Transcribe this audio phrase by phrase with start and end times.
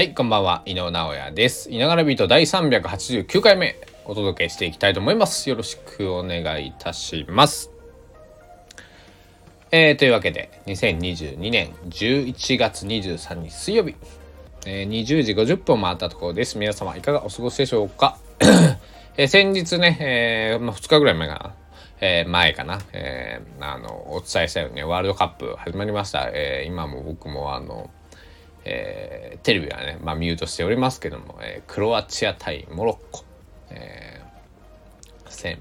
[0.00, 0.62] はい、こんばんは。
[0.64, 1.70] 井上直哉です。
[1.70, 3.76] いながらビート第389回目
[4.06, 5.50] お届けしていきたいと思います。
[5.50, 7.70] よろしくお願いいたします。
[9.70, 13.94] えー、というわけで、2022年11月23日水曜日、
[14.64, 16.56] えー、20時50分回ったところです。
[16.56, 18.16] 皆様いかがお過ごしでしょうか、
[19.18, 21.54] えー、先日ね、えーまあ、2日ぐらい前かな、
[22.00, 26.30] えー、前かな、えー、あの、お伝えしたように、ワールドカップ始まりました。
[26.32, 27.90] えー、今も僕もあの、
[28.64, 33.24] えー、テレビはね、まあ、ミュートしておりますけども、えー、クロアチア対モロッコ、
[33.70, 35.60] えー、戦、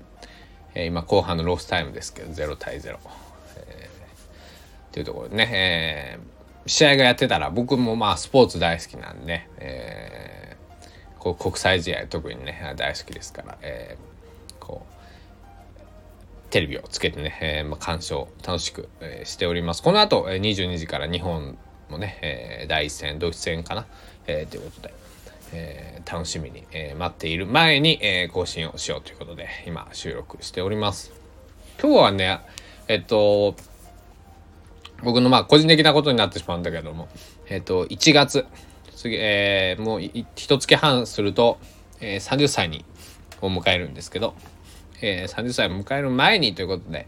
[0.76, 2.98] えー、今後半のロスタイムですけど0対0、
[3.58, 19.84] えー、というところでね、えー、試合がやってたら僕もまあスポーツ大好きなんで、えー、こう国際試合特にね大好きですから、えー、こうテレビをつけてね、えーまあ、鑑賞楽しく、えー、しております。
[19.84, 21.58] この後、えー、22時から日本
[21.90, 23.86] もね、えー、第一戦ドイツ戦かな、
[24.28, 24.94] えー、ということで、
[25.54, 31.12] えー、楽しみに、え、待っている前に、え、更新をしようということで今収録しております
[31.82, 32.42] 今日はね
[32.88, 33.56] えっと
[35.04, 37.08] 僕のまあ個人的なことになってしまうんだけども
[37.48, 38.46] えっと1月
[39.00, 41.58] 次、えー、もう一月半すると、
[42.02, 42.84] え、30歳に
[43.42, 44.34] を迎えるんですけど、
[45.02, 47.08] え、30歳を迎える前にということで、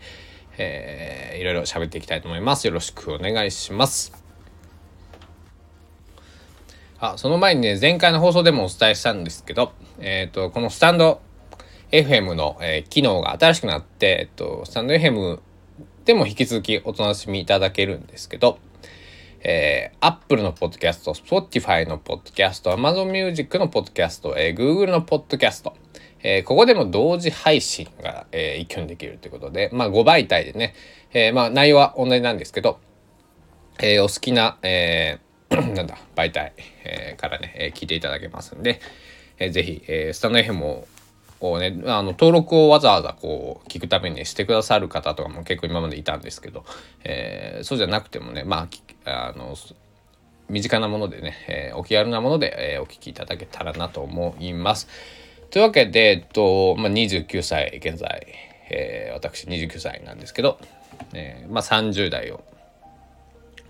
[0.58, 2.66] えー、いろいろ喋っていきたいと思います。
[2.66, 4.21] よろしくお願いします。
[7.02, 11.20] あ、その前にね、前回の放送でもお伝えしたんですけど、えっ、ー、と、このスタンド
[11.92, 15.40] FM の、えー、機能が新しくなって、えっ、と、スタンド FM
[16.06, 18.60] でも引き続きお楽しみいただけるんですけど、
[19.44, 25.74] えー、Apple のポッドキャスト、Spotify のポッドキャスト、Amazon Music のポッドキャスト、えー、Google のポッドキャスト、
[26.22, 30.76] えー、ここでも同時配信が、えー、一挙にできるということで、まあ5媒体でね、
[31.14, 32.80] えー、まあ内容は同じなんですけど、
[33.80, 35.31] えー、お好きな、えー
[35.76, 36.54] なんだ、媒体、
[36.86, 38.80] えー、からね、えー、聞いていただけますんで、
[39.38, 40.86] えー、ぜひ、えー、スタンド FM
[41.42, 46.64] をね、あの、登録をわざわざこう、聞くためにしてくださる方とかも結構今までいたんですけど、
[47.04, 48.68] えー、そうじゃなくてもね、ま
[49.06, 49.56] あ、あの、
[50.50, 54.88] 身近なものでね、えー、お気軽なもので、えー、お聞きいただけたらなと思います。
[55.50, 58.28] というわけで、えっと、まあ、29歳、現在、
[58.70, 60.60] えー、私29歳なんですけど、
[61.14, 62.44] えー、まあ、30代を、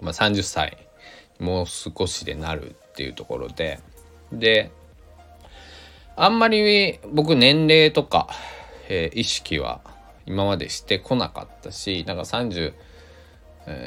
[0.02, 0.78] まあ、30歳、
[1.42, 3.80] もう少しでなるっていうところで。
[4.32, 4.72] で
[6.16, 8.28] あんまり僕年齢とか、
[8.88, 9.82] えー、意識は
[10.26, 12.74] 今までしてこなかったしなんか30、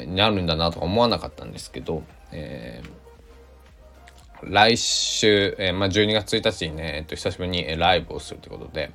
[0.05, 8.91] になるんだなとか思わなかったんですけど、えー、来週、えーまあ、12月1日にね、えっと、久しぶりにライブをするということで、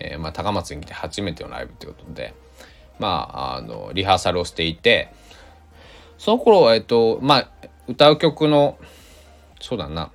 [0.00, 2.34] えまあ、高松に来て初めてのライブということで
[2.98, 5.12] まああのリハーサルをしていて
[6.18, 7.50] その頃えっとまあ
[7.92, 8.78] 歌う曲の
[9.60, 10.10] そうだな。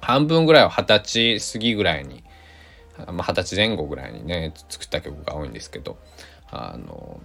[0.00, 2.22] 半分ぐらいは二十歳過ぎぐらいに
[2.98, 5.98] 二十、まあ、歳前後ぐらいにね作った曲が多いんですけど
[6.48, 7.20] あの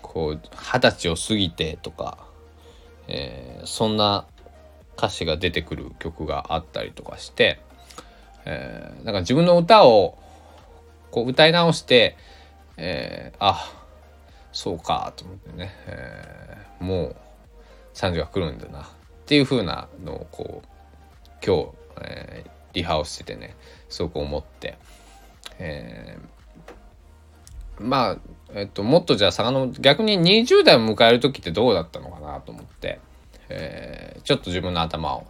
[0.00, 0.40] こう
[0.72, 2.18] 二十歳を過ぎてとか、
[3.08, 4.26] えー、そんな
[4.96, 7.60] 歌詞が出てくる曲があったりとかして、
[8.44, 10.18] えー、なんか自分の歌を
[11.10, 12.16] こう歌い直して、
[12.78, 13.70] えー、あ
[14.52, 17.16] そうかと思ってね、えー、もう
[17.94, 18.84] 30が来るんだなっ
[19.26, 20.68] ていう風なのをこう
[21.44, 21.68] 今日、
[22.02, 23.56] えー、リハをしててね
[23.88, 24.78] すごく思って、
[25.58, 28.16] えー、まあ、
[28.54, 33.00] えっと、もっとじゃあの逆に20代を迎える時ってどうだったのかなと思って、
[33.48, 35.26] えー、ちょっと自分の頭を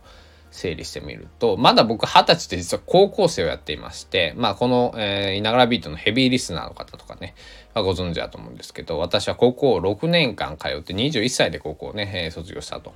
[0.52, 7.34] 整理してみると、まだ僕二十歳で実は高校生をやっていまして、まあこの、えー、稲柄ビートのヘビーリスナーの方とかね、
[7.74, 12.92] はご存知だと思うんですけど、私は高校6年間通って21歳で高校をね、えー、卒業したと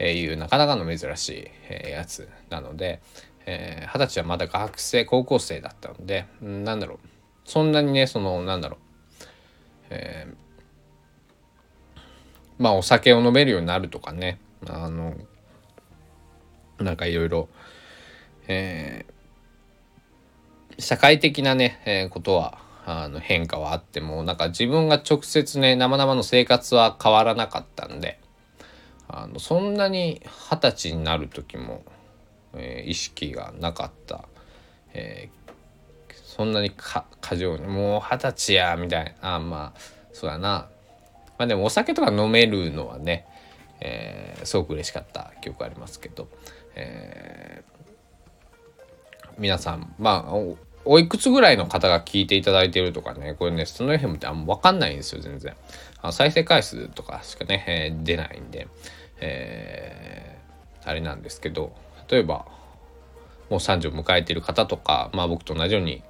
[0.00, 3.00] いうなかなかの珍しい、えー、やつなので、
[3.46, 6.98] えー、歳はまだ学生、高校生だったので、んなんだろう、
[7.44, 8.78] そんなにね、その、なんだろう、
[9.90, 12.00] えー、
[12.58, 15.14] まあお酒を飲めるようになるとかね、あの、
[16.80, 17.48] なんかいろいろ、
[18.48, 19.04] え、
[20.78, 28.18] 社会的なね、えー、ことはあの変化はあってもなんか自分が直接ね生々の生活は変わらなかったんで
[29.08, 31.82] あのそんなに二十歳になる時も、
[32.54, 34.24] えー、意識がなかった、
[34.94, 37.04] えー、そんなに過
[37.36, 39.34] 剰にもう二十歳やみたいな。
[39.34, 39.80] あまあ
[40.12, 40.68] そうだな。
[41.38, 43.26] まあでもお酒とか飲めるのはね、
[43.80, 46.28] えー、すごく嬉しかった記憶ありますけど、
[46.74, 50.34] えー、皆さんまあ
[50.84, 55.54] おいくつぐらいの方が聞いていただいてるとかね、これね、スタンド FM ってあんま分かんないんですよ、全然。
[56.00, 58.66] あ再生回数とかしかね、えー、出ないんで、
[59.20, 60.38] え
[60.84, 61.72] あれなんですけど
[62.08, 62.46] 例えば
[63.48, 66.02] もう30を迎えている方とかまあ僕と同じように、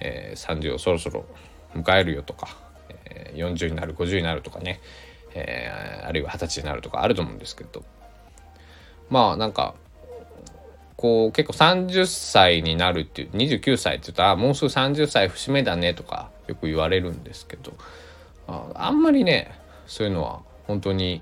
[0.00, 1.24] えー、30をそろそろ
[1.74, 2.56] 迎えるよとか、
[3.06, 4.80] えー、40になる50になるとかね、
[5.34, 7.82] えー、あるいは20歳になるとかあると思うんですけど
[9.10, 9.74] まあなんか
[11.04, 17.74] こう結構30歳になるっていう29歳って言ったらもうすぐ30歳節目だねとかよく言われるんですけど
[18.48, 19.52] ああんまりね
[19.86, 21.20] そういうのは本当に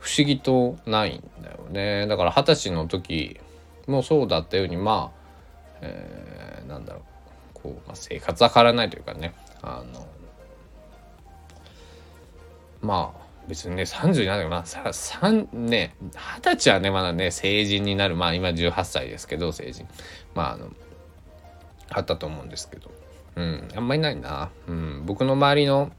[0.00, 2.06] 不思議とないんだよね。
[2.08, 3.40] だから二十歳の時
[3.86, 7.02] もそうだったようにまあ、えー、なんだろう
[7.54, 9.32] こう、まあ、生活は変わらないというかね
[9.62, 10.06] あの
[12.82, 13.17] まあ
[13.48, 14.62] 別にね30になるよな。
[14.62, 15.96] 3ね
[16.36, 18.14] 二十歳はねまだね成人になる。
[18.14, 19.88] まあ今18歳ですけど成人。
[20.34, 20.70] まああの
[21.90, 22.90] あったと思うんですけど。
[23.36, 25.92] うんあんまりないな、うん、僕の周りの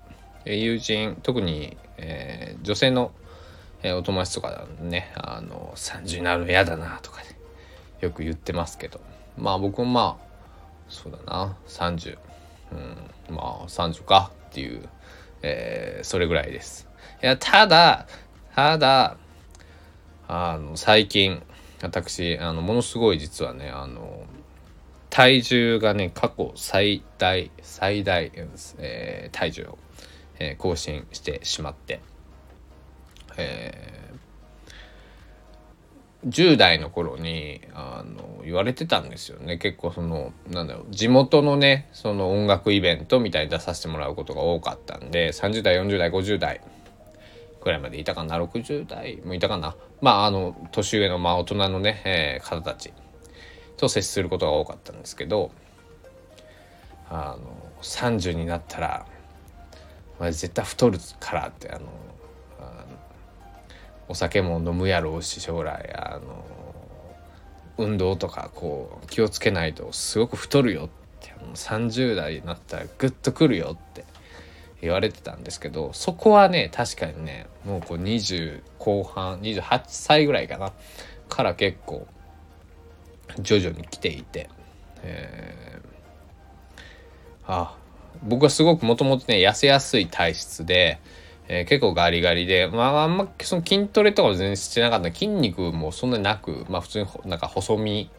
[0.44, 3.14] 友人特に、えー、女性の、
[3.82, 7.28] えー、お友達とかねあの30になるの嫌だなとかね
[8.02, 9.00] よく言ってますけど。
[9.38, 10.30] まあ僕もまあ
[10.90, 11.56] そうだな。
[11.68, 12.18] 30
[12.74, 14.90] うんまあ30かっていう、
[15.42, 16.89] えー、それぐらいです。
[17.22, 18.08] いやただ
[18.56, 19.18] ただ
[20.28, 21.42] あの最近
[21.82, 24.26] 私あのものすごい実はねあの
[25.10, 28.32] 体重がね過去最大最大、
[28.78, 29.78] えー、体重を、
[30.40, 32.02] えー、更新してしまって、
[33.38, 39.58] えー、10代の頃にあの言われてたんですよね。
[39.58, 46.62] 結構そのなんだろう地元のねその音楽イベントみたいに出させてもらうことが多かったんで30代40代50代
[47.62, 49.18] くらいまでいたかな？60代？
[49.18, 49.76] もいたかな？
[50.02, 52.94] まああの年上のまあ大人のね、えー、方たち
[53.78, 55.52] と接することが多かったんですけど
[57.10, 59.06] あの30になったら
[60.32, 61.86] 「絶対太るから」ってあの
[64.10, 66.44] お酒も飲むやろうし将来あの
[67.78, 70.90] 運動とかこう気をつけないとすごく太るよっ
[71.22, 74.04] て30代になったらグッとくるよって
[74.82, 80.72] 言われてたんですけどそこはね確かにねもうこう20後半28歳ぐらいかな
[81.28, 82.08] から結構
[83.40, 84.50] 徐々に来ていて、
[85.04, 86.82] えー、
[87.48, 87.76] あ
[88.24, 91.00] 僕はすごくもともとね痩せやすい体質で、
[91.48, 95.14] えー、結構ガリガリでまああんまその筋トレとかも全然してなかった。
[95.14, 98.10] 筋肉もそんなになくまあ普通になんか細身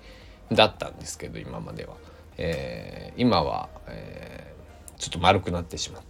[0.53, 1.95] だったんですけど今までは、
[2.39, 6.10] えー、今は、えー、ちょっと丸くなってしまって、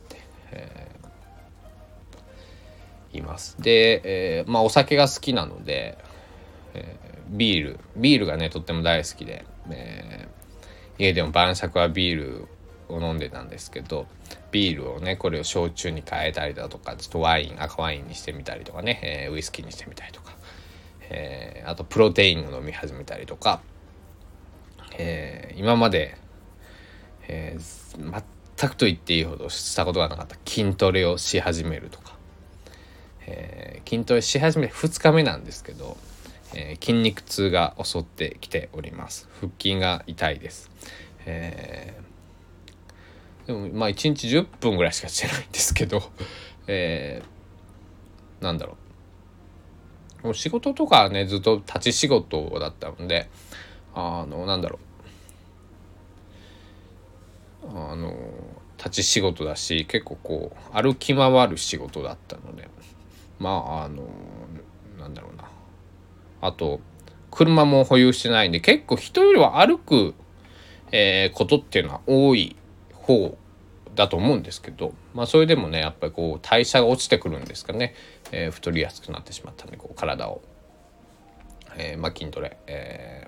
[0.52, 3.61] えー、います。
[3.61, 5.99] で、えー、まあお酒が好きなので、
[6.75, 7.81] えービール。
[7.97, 12.49] ビールがねとっても大好きで、えー、家でも晩酌はビール
[12.88, 14.06] を飲んでたんですけど
[14.50, 20.35] ビールをねこれを焼酎に変えたりだとかちょっとワイン赤ワインにしてみたりとかね、えー、ウイスキーにしてみたりとか、
[21.08, 23.61] えー、あとプロテインを飲み始めたりとか、
[24.99, 26.17] えー、今まで、
[27.29, 28.11] えー、
[28.61, 32.15] 全くと言っていいほどしたことがなかった筋トレをし始めるとか、
[33.27, 35.97] えー、筋トレし始め2日目なんですけど
[36.55, 39.29] えー、筋肉痛が襲ってきております。
[39.41, 40.71] 腹筋が痛いです、
[41.27, 46.03] えー、でもまあ1日10分ぐらいしかしてないんですけど、
[46.67, 48.76] えー、なんだろ
[50.23, 50.26] う。
[50.26, 53.31] もう仕事とかねずっと立ち仕事だったので
[53.95, 54.89] あのなんだろう。
[57.69, 58.14] あの
[58.79, 62.69] 立ち仕事だし結構こう歩き回る仕事だったので。
[63.40, 64.05] まああの
[64.99, 65.45] なんだろうな。
[66.43, 66.81] あと
[67.31, 70.14] 車も保有してないんで結構人よりは歩く、
[70.93, 72.57] えー、ことっていうのは多い
[72.93, 73.37] 方
[73.95, 74.93] だと思うんですけど。
[75.14, 77.95] まあそれでもねやっぱりこう代謝が落ちてくるんですかね、
[78.31, 80.43] えー、太りやすくなってしまったんでこう体を、
[81.76, 83.26] えー、まあ筋トレ、え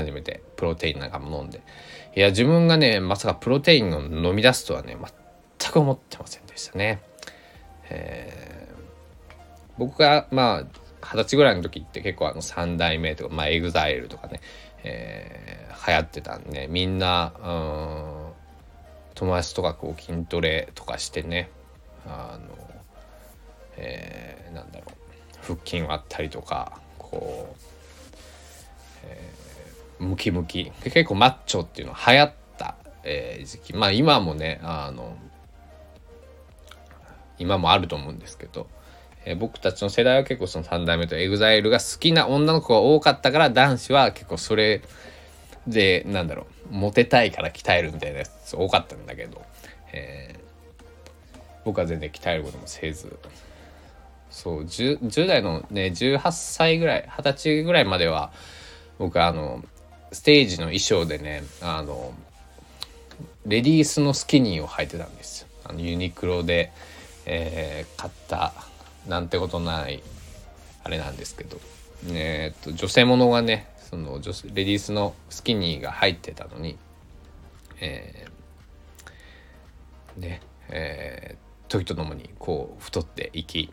[0.00, 1.62] ー、始めてプロテインなんかも飲んで
[2.14, 4.96] いや自分がねまさかプロテインを飲み出すとはね
[5.58, 7.02] 全く思ってませんでしたね。
[7.88, 8.74] えー、
[9.78, 10.64] 僕がまあ
[11.02, 14.40] 二十歳ぐらいの時って結構あの3代目とかまあ EXILE とかね、
[14.82, 18.36] えー、流行ってたんでみんなうん
[19.14, 21.50] 友達とかこう筋トレとかしてね
[22.06, 22.54] あの、
[23.76, 24.96] えー、なんだろう
[25.42, 27.75] 腹筋割ったりとかこう、
[29.98, 30.72] ムキムキ。
[30.82, 33.74] 結構マッチョっていうの流行った、えー、時期。
[33.74, 35.16] まあ今もねあの
[37.38, 38.66] 今もあると思うんですけど
[39.26, 44.80] えー、僕たちの世代は結構その3代目と EXILE が好きな女の子が多かったから男子は結構それ
[45.66, 49.42] でなんだろうモテたいから鍛えるみたいなやつ多かったんだけど、
[49.92, 53.18] えー、僕は全然鍛えることもせず。
[54.30, 58.32] そう 10, 10代のね18歳ぐらい20歳ぐらいまでは
[58.98, 59.64] 僕あの
[60.16, 62.14] ステージの衣装でねあの
[63.44, 65.48] レディースのスキニーを履いてたんですよ。
[65.64, 66.72] あのユニクロで、
[67.26, 68.54] えー、買った
[69.06, 70.02] なんてことない
[70.84, 71.60] あれなんですけど、
[72.08, 76.78] えー、っと女性ものがねその女レディースのスキニーが入ってたのに、
[77.80, 83.70] えー、ねえー、時とともにこう太っていき、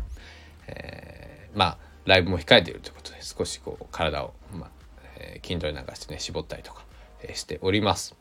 [0.66, 4.73] えー、まあライブも控えているということで少しこう体を、まあ
[5.24, 6.84] えー、筋トレなんかしてね絞ったりとか、
[7.22, 8.14] えー、しております。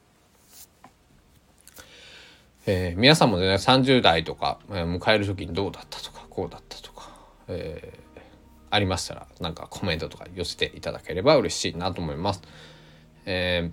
[2.66, 7.10] えー、皆さんもね30代とか、えー、迎える時にどうだったとかこうだったとか、
[7.50, 8.20] えー、
[8.70, 12.42] ありましたらなんかコメントとか寄せていただければ嬉しいなと思います。
[13.26, 13.72] え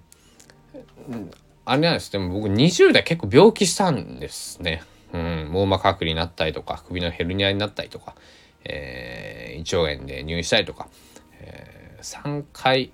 [1.08, 1.34] ー、
[1.64, 4.82] あれなんですでも僕20代結構病気したんですね。
[5.12, 8.14] うん、網膜剥離になったりとか首のヘルニアになったりとか、
[8.64, 10.88] えー、胃腸炎で入院したりとか、
[11.40, 12.92] えー、3回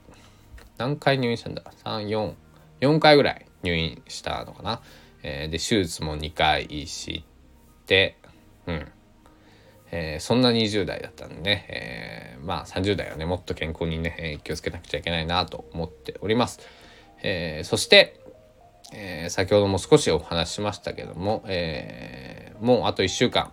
[0.78, 4.82] 何回入院したんだ？344回ぐらい入院したのかな？
[5.22, 7.24] えー、で手術も2回し
[7.86, 8.16] て
[8.66, 8.86] うん。
[9.92, 16.58] えー、そんな20代だったんでね、えー、まあ30代はねもっと健康にね、え気をつけなくちゃいけないなと思っております、
[17.22, 18.20] えそして、
[18.92, 23.52] え先ほども少しお話ししましたけども、えもうあと1週間、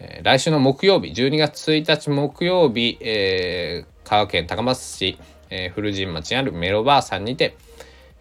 [0.00, 5.18] え来週の木曜日12月1日木曜日、え香川県高松市、
[5.50, 7.56] え古神町にあるメロバーさんにて、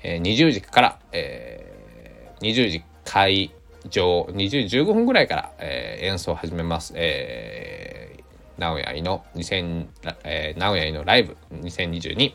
[0.03, 3.51] え20時から、え20時開
[3.89, 6.93] 場20時15分ぐらいから、えー、演奏を始めます。
[6.95, 9.87] えー、直哉の2000、
[10.23, 12.33] えー、直哉のライブ2022、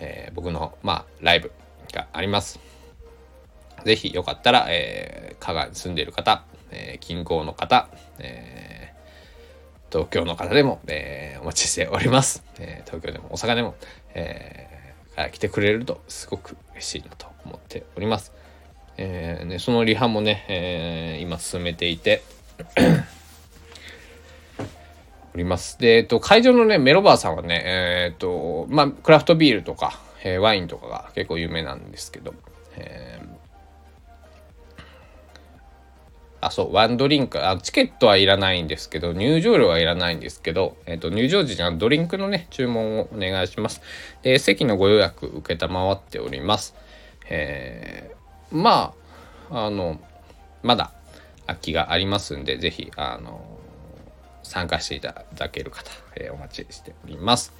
[0.00, 1.52] えー、僕の、まあ、ライブ
[1.92, 2.60] があります。
[3.84, 7.88] ぜひよかったら、えー、香川に住んでいる方、えー、近郊の方、
[8.18, 8.77] えー、
[9.90, 12.42] 東京の方でも、えー、お待ちしております。
[12.58, 13.74] えー、東京でも大阪でも、
[14.14, 18.32] えー、から来てくれるとすごく嬉しいなと思っております。
[18.96, 22.22] えーね、そのリハもね、えー、今進めていて
[25.34, 25.78] おります。
[25.78, 32.34] で、えっと、会場のね、メロバーさんはね、えー、っと、まあ、クラフトビールとか、えー、ワインとかが結構有名なんですけど、
[32.76, 33.26] えー、
[36.40, 43.80] あ、そう、ワンドリンク、あチケットはいらないんですけど、入場料はいらないんですけど、えっ、と、入場時にはドリンクのね、注文をお願いします。
[44.22, 46.74] で、席のご予約承っております。
[47.28, 48.18] えー
[48.50, 48.94] ま
[49.50, 50.00] ああの
[50.62, 50.92] まだ
[51.46, 53.58] 空きがありますんで是非あの
[54.42, 57.52] 参加していただける方、えー、お待ちしております。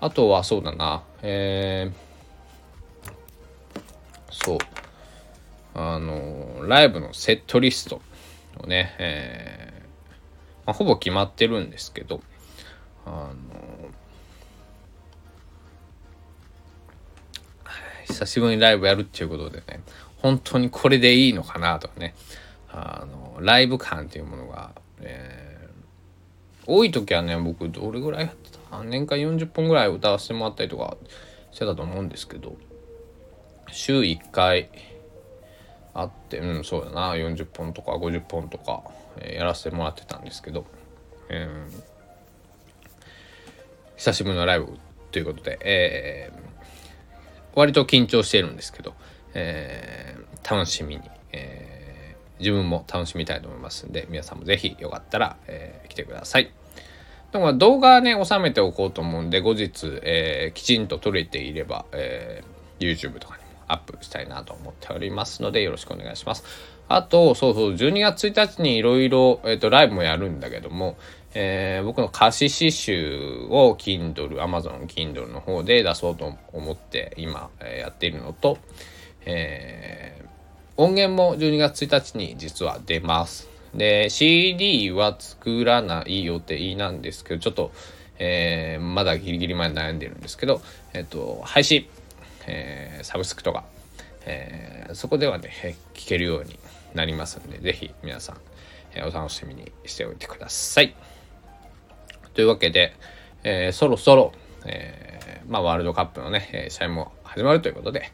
[0.00, 3.12] あとはそうだなえー、
[4.30, 4.58] そう
[5.80, 8.00] あのライブのセットリスト
[8.58, 12.20] をね、えーまあ、ほぼ決まってるんですけど
[13.06, 13.32] あの
[18.08, 19.82] 久しぶりにライブやるっていうことでね、
[20.16, 22.14] 本当にこれでいいのかなとかね、
[22.68, 28.82] あの、ライブ感っていうものが、えー、多い時はね、僕どれぐらいやってた？
[28.82, 30.96] 年間40本ぐらい歌わせてもらったりとか
[31.52, 32.56] してたと思うんですけど、
[33.70, 34.70] 週1回
[35.94, 38.82] あって、うん、そうだな、40本とか50本とか、
[39.16, 40.66] えー、やらせてもらってたんですけど、
[41.28, 41.82] えー、
[43.96, 44.78] 久しぶりのライブ
[45.10, 46.38] ということで、えー、
[47.54, 48.94] 割と緊張しているんですけど、
[49.34, 51.02] えー、楽しみに、
[51.32, 56.52] えー、自分も楽しみたいと思いますんで皆さんも是非よかったら、えー、来てください。
[57.32, 66.44] でも動画ね収めておこうと思うんで後日、えー、きちんと撮れていれば、えー、YouTube とかにアップしたいなと思っておりますのでよろしくお願いします。
[66.88, 70.96] あと、そうそう、12月1日にいろいろ、えっ、と、ライブもやるんだけども、
[71.34, 78.56] えー、僕の歌詞詩集を Kindle、Amazon Kindle の方で出そうと思って今、えー、やっているのと、
[79.26, 83.48] えー、音源も12月1日に実は出ます。
[83.74, 87.72] で、CD は作らない予定なんですけど、ちょっと、
[88.18, 90.62] えー、まだギリギリまで悩んでるんですけど、
[90.94, 91.86] えっ、と、配信、
[92.48, 93.64] えー、サブスクとか、
[94.24, 95.50] えー、そこではね、
[95.94, 96.58] 聞けるように
[96.94, 98.36] なりますんで、ぜひ皆さん、
[98.94, 100.94] えお楽しみにしておいてください。
[102.32, 102.94] というわけで、
[103.44, 104.32] え、そろそろ、
[104.64, 108.12] え、まあ、ワールドカップのね、試合も始まるということで、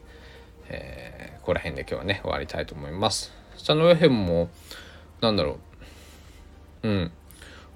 [0.69, 3.31] えー、ここら辺で今日はね、終わりたいと思います。
[3.57, 4.49] 下の上辺も、
[5.21, 5.59] なんだろ
[6.83, 7.11] う、うん、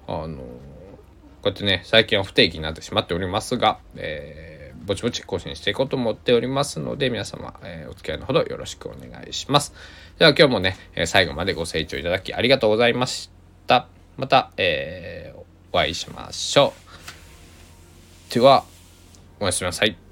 [0.06, 0.44] あの、こ
[1.44, 9.74] うやってね、最近は不定期になってしまっておりますが、えー、ぼちぼち更新していこうと思っておりますので、皆様、えー、お付き合いのほどよろしくお願いします。
[10.18, 13.30] では今日もねえ、最後までご清聴いただきありがとうございまし
[13.66, 13.86] た。
[14.16, 15.40] また、えー、
[15.72, 16.72] お会いしましょ
[18.30, 18.34] う。
[18.34, 18.64] では、
[19.38, 20.09] おやすみなさい。